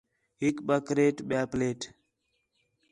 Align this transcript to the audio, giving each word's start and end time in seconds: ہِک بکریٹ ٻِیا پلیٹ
ہِک 0.41 0.57
بکریٹ 0.67 1.17
ٻِیا 1.27 1.41
پلیٹ 1.51 1.79